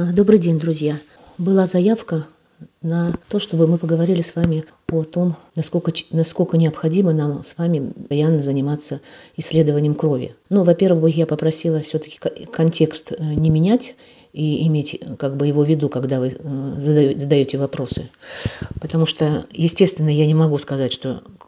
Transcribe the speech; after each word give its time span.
А, 0.00 0.12
добрый 0.12 0.38
день, 0.38 0.60
друзья. 0.60 1.00
Была 1.38 1.66
заявка 1.66 2.28
на 2.82 3.18
то, 3.28 3.40
чтобы 3.40 3.66
мы 3.66 3.78
поговорили 3.78 4.22
с 4.22 4.36
вами 4.36 4.64
о 4.92 5.02
том, 5.02 5.34
насколько, 5.56 5.92
насколько 6.12 6.56
необходимо 6.56 7.12
нам 7.12 7.42
с 7.44 7.58
вами 7.58 7.90
постоянно 7.90 8.44
заниматься 8.44 9.00
исследованием 9.36 9.96
крови. 9.96 10.36
Ну, 10.50 10.62
во-первых, 10.62 11.16
я 11.16 11.26
попросила 11.26 11.80
все-таки 11.80 12.20
контекст 12.52 13.10
э, 13.10 13.16
не 13.20 13.50
менять 13.50 13.96
и 14.32 14.64
иметь 14.68 15.02
как 15.18 15.36
бы 15.36 15.48
его 15.48 15.64
в 15.64 15.68
виду, 15.68 15.88
когда 15.88 16.20
вы 16.20 16.28
э, 16.28 17.14
задаете 17.16 17.58
вопросы. 17.58 18.08
Потому 18.80 19.04
что, 19.04 19.46
естественно, 19.50 20.10
я 20.10 20.28
не 20.28 20.34
могу 20.34 20.58
сказать, 20.58 20.92
что 20.92 21.24
Э, 21.24 21.47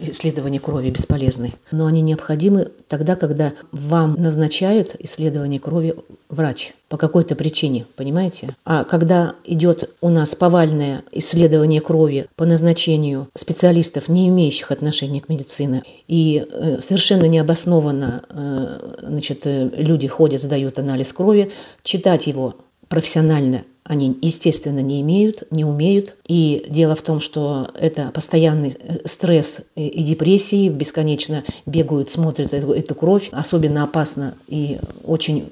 исследования 0.00 0.60
крови 0.60 0.90
бесполезны, 0.90 1.54
но 1.70 1.86
они 1.86 2.02
необходимы 2.02 2.72
тогда, 2.88 3.16
когда 3.16 3.52
вам 3.72 4.14
назначают 4.14 4.94
исследование 4.98 5.60
крови 5.60 5.94
врач 6.28 6.74
по 6.88 6.96
какой-то 6.96 7.34
причине, 7.34 7.86
понимаете? 7.96 8.54
А 8.64 8.84
когда 8.84 9.34
идет 9.44 9.90
у 10.00 10.08
нас 10.08 10.34
повальное 10.34 11.04
исследование 11.12 11.80
крови 11.80 12.26
по 12.36 12.44
назначению 12.44 13.28
специалистов, 13.34 14.08
не 14.08 14.28
имеющих 14.28 14.70
отношения 14.70 15.20
к 15.20 15.28
медицине, 15.28 15.82
и 16.06 16.46
э, 16.50 16.80
совершенно 16.82 17.24
необоснованно 17.24 18.22
э, 18.28 19.06
значит, 19.06 19.42
люди 19.44 20.08
ходят, 20.08 20.42
сдают 20.42 20.78
анализ 20.78 21.12
крови, 21.12 21.52
читать 21.82 22.26
его 22.26 22.56
профессионально 22.88 23.64
они, 23.88 24.18
естественно, 24.20 24.80
не 24.80 25.00
имеют, 25.00 25.44
не 25.50 25.64
умеют. 25.64 26.14
И 26.26 26.66
дело 26.68 26.94
в 26.94 27.00
том, 27.00 27.20
что 27.20 27.70
это 27.74 28.10
постоянный 28.12 28.76
э, 28.78 28.98
стресс 29.06 29.62
и 29.76 30.02
депрессии, 30.02 30.68
бесконечно 30.68 31.42
бегают, 31.64 32.10
смотрят 32.10 32.52
эту, 32.52 32.72
эту 32.72 32.94
кровь. 32.94 33.30
Особенно 33.32 33.84
опасно 33.84 34.34
и 34.46 34.78
очень 35.04 35.50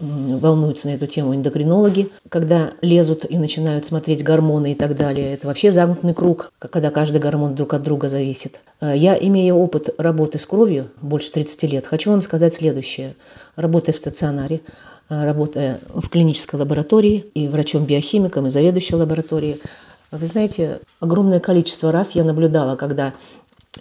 волнуются 0.00 0.86
на 0.86 0.92
эту 0.92 1.06
тему 1.06 1.34
эндокринологи, 1.34 2.10
когда 2.28 2.72
лезут 2.82 3.24
и 3.28 3.36
начинают 3.36 3.84
смотреть 3.84 4.22
гормоны 4.22 4.72
и 4.72 4.74
так 4.74 4.96
далее. 4.96 5.34
Это 5.34 5.46
вообще 5.46 5.72
замкнутый 5.72 6.14
круг, 6.14 6.52
когда 6.58 6.90
каждый 6.90 7.20
гормон 7.20 7.54
друг 7.54 7.74
от 7.74 7.82
друга 7.82 8.08
зависит. 8.08 8.60
Э, 8.80 8.92
я, 8.94 9.16
имея 9.18 9.54
опыт 9.54 9.94
работы 9.98 10.38
с 10.38 10.44
кровью, 10.44 10.90
больше 11.00 11.32
30 11.32 11.62
лет, 11.64 11.86
хочу 11.86 12.10
вам 12.10 12.20
сказать 12.20 12.54
следующее. 12.54 13.16
Работая 13.56 13.92
в 13.92 13.96
стационаре, 13.96 14.60
работая 15.08 15.80
в 15.88 16.08
клинической 16.08 16.58
лаборатории 16.58 17.26
и 17.34 17.48
врачом-биохимиком, 17.48 18.46
и 18.46 18.50
заведующей 18.50 18.96
лабораторией. 18.96 19.60
Вы 20.10 20.26
знаете, 20.26 20.80
огромное 21.00 21.40
количество 21.40 21.92
раз 21.92 22.12
я 22.12 22.24
наблюдала, 22.24 22.76
когда 22.76 23.14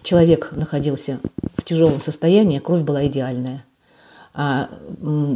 человек 0.04 0.52
находился 0.52 1.20
в 1.58 1.64
тяжелом 1.64 2.02
состоянии, 2.02 2.60
кровь 2.60 2.82
была 2.82 3.06
идеальная. 3.08 3.64
А 4.34 4.70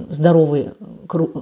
здоровый, 0.09 0.69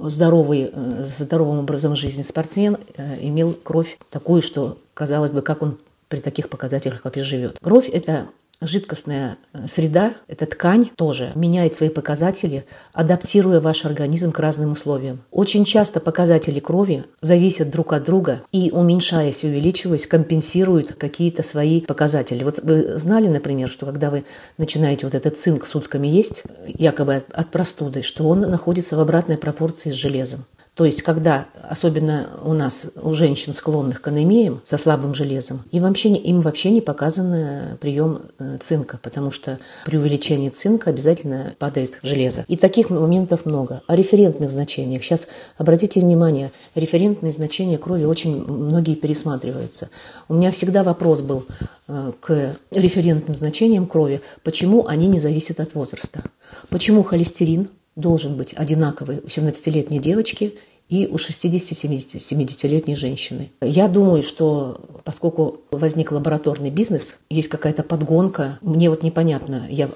здоровый, 0.04 0.70
э, 0.72 1.04
здоровым 1.04 1.58
образом 1.58 1.94
жизни 1.94 2.22
спортсмен 2.22 2.78
э, 2.96 3.18
имел 3.20 3.52
кровь 3.52 3.98
такую, 4.08 4.40
что 4.40 4.78
казалось 4.94 5.30
бы, 5.30 5.42
как 5.42 5.60
он 5.60 5.76
при 6.08 6.20
таких 6.20 6.48
показателях 6.48 7.04
вообще 7.04 7.22
живет. 7.22 7.58
Кровь– 7.60 7.90
это 7.92 8.28
Жидкостная 8.62 9.38
э, 9.54 9.68
среда, 9.68 10.16
эта 10.28 10.44
ткань 10.44 10.90
тоже 10.94 11.32
меняет 11.34 11.74
свои 11.74 11.88
показатели, 11.88 12.66
адаптируя 12.92 13.58
ваш 13.58 13.86
организм 13.86 14.32
к 14.32 14.38
разным 14.38 14.72
условиям. 14.72 15.22
Очень 15.30 15.64
часто 15.64 15.98
показатели 15.98 16.60
крови 16.60 17.04
зависят 17.22 17.70
друг 17.70 17.94
от 17.94 18.04
друга 18.04 18.42
и, 18.52 18.70
уменьшаясь 18.70 19.44
увеличиваясь, 19.44 20.06
компенсируют 20.06 20.92
какие-то 20.92 21.42
свои 21.42 21.80
показатели. 21.80 22.44
Вот 22.44 22.58
вы 22.62 22.98
знали, 22.98 23.28
например, 23.28 23.70
что 23.70 23.86
когда 23.86 24.10
вы 24.10 24.26
начинаете 24.58 25.06
вот 25.06 25.14
этот 25.14 25.38
цинк 25.38 25.64
сутками 25.64 26.08
есть, 26.08 26.42
якобы 26.66 27.22
от 27.32 27.50
простуды, 27.50 28.02
что 28.02 28.28
он 28.28 28.40
находится 28.40 28.94
в 28.94 29.00
обратной 29.00 29.38
пропорции 29.38 29.90
с 29.90 29.94
железом. 29.94 30.44
То 30.80 30.86
есть, 30.86 31.02
когда, 31.02 31.46
особенно 31.62 32.30
у 32.42 32.54
нас, 32.54 32.90
у 33.02 33.12
женщин, 33.12 33.52
склонных 33.52 34.00
к 34.00 34.08
анемиям 34.08 34.62
со 34.64 34.78
слабым 34.78 35.14
железом, 35.14 35.60
им 35.72 35.82
вообще, 35.82 36.08
им 36.08 36.40
вообще 36.40 36.70
не 36.70 36.80
показан 36.80 37.34
э, 37.34 37.76
прием 37.76 38.22
э, 38.38 38.56
цинка, 38.62 38.98
потому 39.02 39.30
что 39.30 39.58
при 39.84 39.98
увеличении 39.98 40.48
цинка 40.48 40.88
обязательно 40.88 41.54
падает 41.58 41.98
железо. 42.02 42.46
И 42.48 42.56
таких 42.56 42.88
моментов 42.88 43.44
много. 43.44 43.82
О 43.88 43.94
референтных 43.94 44.50
значениях. 44.50 45.04
Сейчас 45.04 45.28
обратите 45.58 46.00
внимание, 46.00 46.50
референтные 46.74 47.32
значения 47.32 47.76
крови 47.76 48.04
очень 48.04 48.42
многие 48.42 48.94
пересматриваются. 48.94 49.90
У 50.30 50.34
меня 50.34 50.50
всегда 50.50 50.82
вопрос 50.82 51.20
был 51.20 51.44
э, 51.88 52.12
к 52.20 52.56
референтным 52.70 53.36
значениям 53.36 53.84
крови, 53.84 54.22
почему 54.44 54.86
они 54.86 55.08
не 55.08 55.20
зависят 55.20 55.60
от 55.60 55.74
возраста. 55.74 56.22
Почему 56.70 57.02
холестерин 57.02 57.68
должен 57.96 58.36
быть 58.36 58.54
одинаковый 58.54 59.18
у 59.18 59.26
17-летней 59.26 59.98
девочки 59.98 60.58
и 60.90 61.06
у 61.06 61.16
60-70-летней 61.16 62.96
женщины. 62.96 63.52
Я 63.62 63.86
думаю, 63.86 64.22
что 64.24 64.80
поскольку 65.04 65.60
возник 65.70 66.10
лабораторный 66.10 66.70
бизнес, 66.70 67.16
есть 67.30 67.48
какая-то 67.48 67.84
подгонка, 67.84 68.58
мне 68.60 68.90
вот 68.90 69.04
непонятно, 69.04 69.68
я 69.70 69.88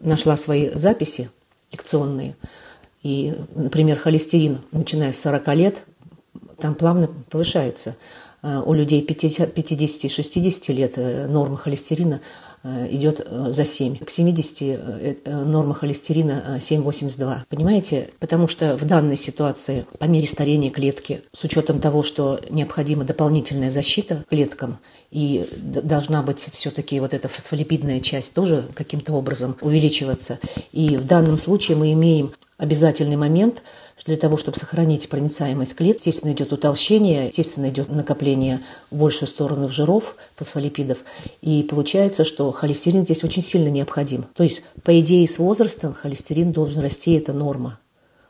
нашла 0.00 0.36
свои 0.36 0.70
записи 0.70 1.30
лекционные, 1.72 2.36
и, 3.02 3.34
например, 3.56 3.98
холестерин, 3.98 4.60
начиная 4.70 5.10
с 5.12 5.20
40 5.20 5.54
лет, 5.56 5.84
там 6.58 6.76
плавно 6.76 7.08
повышается. 7.28 7.96
А 8.48 8.62
у 8.62 8.74
людей 8.74 9.04
50-60 9.04 10.72
лет 10.72 10.92
э, 10.98 11.26
норма 11.26 11.56
холестерина 11.56 12.20
Э, 12.66 12.88
идет 12.90 13.20
э, 13.24 13.50
за 13.50 13.64
7. 13.64 13.98
К 13.98 14.10
70 14.10 14.62
э, 14.62 15.16
норма 15.24 15.74
холестерина 15.74 16.58
7,82. 16.60 17.42
Понимаете? 17.48 18.10
Потому 18.18 18.48
что 18.48 18.76
в 18.76 18.84
данной 18.84 19.16
ситуации 19.16 19.86
по 20.00 20.06
мере 20.06 20.26
старения 20.26 20.70
клетки, 20.70 21.22
с 21.32 21.44
учетом 21.44 21.80
того, 21.80 22.02
что 22.02 22.40
необходима 22.50 23.04
дополнительная 23.04 23.70
защита 23.70 24.24
клеткам, 24.28 24.78
и 25.12 25.48
должна 25.56 26.22
быть 26.22 26.48
все-таки 26.54 26.98
вот 26.98 27.14
эта 27.14 27.28
фосфолипидная 27.28 28.00
часть 28.00 28.34
тоже 28.34 28.64
каким-то 28.74 29.12
образом 29.12 29.56
увеличиваться. 29.60 30.40
И 30.72 30.96
в 30.96 31.06
данном 31.06 31.38
случае 31.38 31.76
мы 31.76 31.92
имеем 31.92 32.32
обязательный 32.58 33.16
момент– 33.16 33.62
что 33.96 34.08
для 34.08 34.16
того, 34.18 34.36
чтобы 34.36 34.58
сохранить 34.58 35.08
проницаемость 35.08 35.74
клеток, 35.74 36.00
естественно, 36.00 36.32
идет 36.32 36.52
утолщение, 36.52 37.28
естественно, 37.28 37.70
идет 37.70 37.88
накопление 37.88 38.60
в 38.90 38.96
большую 38.96 39.28
сторону 39.28 39.68
жиров, 39.68 40.16
фосфолипидов. 40.34 40.98
И 41.40 41.62
получается, 41.62 42.24
что 42.24 42.52
холестерин 42.52 43.04
здесь 43.04 43.24
очень 43.24 43.42
сильно 43.42 43.68
необходим. 43.68 44.26
То 44.34 44.42
есть, 44.42 44.64
по 44.82 44.98
идее, 45.00 45.26
с 45.26 45.38
возрастом 45.38 45.94
холестерин 45.94 46.52
должен 46.52 46.82
расти, 46.82 47.14
это 47.14 47.32
норма. 47.32 47.78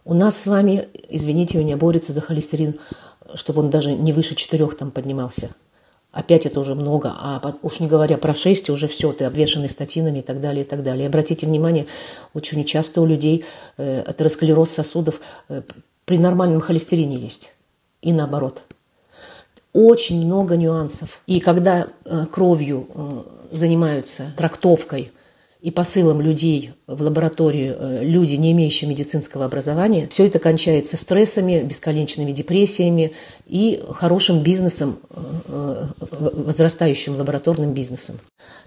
У 0.04 0.14
нас 0.14 0.38
с 0.38 0.46
вами, 0.46 0.88
извините 1.08 1.58
меня, 1.58 1.76
борется 1.76 2.12
за 2.12 2.20
холестерин, 2.20 2.78
чтобы 3.34 3.62
он 3.62 3.70
даже 3.70 3.92
не 3.92 4.12
выше 4.12 4.36
4 4.36 4.68
там 4.68 4.92
поднимался. 4.92 5.50
Опять 6.16 6.46
это 6.46 6.60
уже 6.60 6.74
много, 6.74 7.12
а 7.14 7.54
уж 7.60 7.78
не 7.78 7.88
говоря 7.88 8.16
про 8.16 8.34
6, 8.34 8.70
уже 8.70 8.88
все, 8.88 9.12
ты 9.12 9.26
обвешанный 9.26 9.68
статинами 9.68 10.20
и 10.20 10.22
так 10.22 10.40
далее, 10.40 10.64
и 10.64 10.66
так 10.66 10.82
далее. 10.82 11.08
Обратите 11.08 11.44
внимание, 11.44 11.88
очень 12.32 12.64
часто 12.64 13.02
у 13.02 13.06
людей 13.06 13.44
э, 13.76 14.00
атеросклероз 14.00 14.70
сосудов 14.70 15.20
э, 15.50 15.60
при 16.06 16.16
нормальном 16.16 16.62
холестерине 16.62 17.18
есть. 17.18 17.52
И 18.00 18.14
наоборот. 18.14 18.62
Очень 19.74 20.24
много 20.24 20.56
нюансов. 20.56 21.20
И 21.26 21.38
когда 21.38 21.88
э, 22.06 22.24
кровью 22.32 23.26
занимаются 23.50 24.32
трактовкой 24.38 25.12
и 25.66 25.72
посылом 25.72 26.20
людей 26.20 26.74
в 26.86 27.02
лабораторию, 27.02 27.76
э, 27.76 28.04
люди, 28.04 28.36
не 28.36 28.52
имеющие 28.52 28.88
медицинского 28.88 29.46
образования, 29.46 30.06
все 30.08 30.26
это 30.26 30.38
кончается 30.38 30.96
стрессами, 30.96 31.60
бесконечными 31.60 32.30
депрессиями 32.30 33.14
и 33.48 33.82
хорошим 33.90 34.44
бизнесом, 34.44 35.00
э, 35.10 35.16
э, 35.48 35.86
возрастающим 36.20 37.16
лабораторным 37.16 37.74
бизнесом. 37.74 38.20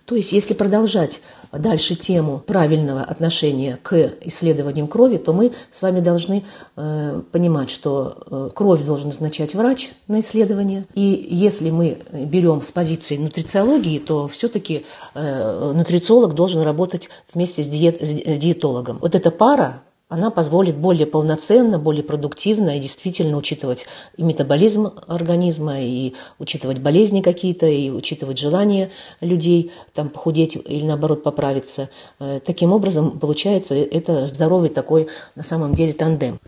То 0.03 0.15
есть, 0.15 0.33
если 0.33 0.53
продолжать 0.53 1.21
дальше 1.53 1.95
тему 1.95 2.43
правильного 2.45 3.03
отношения 3.03 3.79
к 3.81 3.93
исследованиям 4.21 4.87
крови, 4.87 5.17
то 5.17 5.31
мы 5.31 5.53
с 5.71 5.81
вами 5.81 5.99
должны 5.99 6.43
понимать, 6.75 7.69
что 7.69 8.51
кровь 8.55 8.83
должен 8.83 9.07
назначать 9.07 9.53
врач 9.53 9.91
на 10.07 10.19
исследование. 10.19 10.85
И 10.95 11.27
если 11.29 11.69
мы 11.69 11.99
берем 12.11 12.63
с 12.63 12.71
позиции 12.71 13.17
нутрициологии, 13.17 13.99
то 13.99 14.27
все-таки 14.27 14.85
нутрициолог 15.13 16.33
должен 16.33 16.63
работать 16.63 16.88
вместе 17.33 17.63
с, 17.63 17.67
диет, 17.67 18.01
с 18.01 18.37
диетологом. 18.37 18.99
Вот 18.99 19.15
эта 19.15 19.31
пара, 19.31 19.83
она 20.09 20.31
позволит 20.31 20.75
более 20.75 21.05
полноценно, 21.05 21.77
более 21.77 22.03
продуктивно 22.03 22.75
и 22.75 22.79
действительно 22.79 23.37
учитывать 23.37 23.85
и 24.17 24.23
метаболизм 24.23 24.91
организма, 25.07 25.81
и 25.81 26.13
учитывать 26.39 26.79
болезни 26.79 27.21
какие-то, 27.21 27.67
и 27.67 27.91
учитывать 27.91 28.39
желания 28.39 28.89
людей 29.21 29.71
там 29.93 30.09
похудеть 30.09 30.55
или 30.55 30.83
наоборот 30.83 31.21
поправиться. 31.21 31.89
Э, 32.19 32.39
таким 32.43 32.73
образом, 32.73 33.19
получается, 33.19 33.75
это 33.75 34.25
здоровый 34.25 34.69
такой 34.69 35.09
на 35.35 35.43
самом 35.43 35.75
деле 35.75 35.93
тандем. 35.93 36.39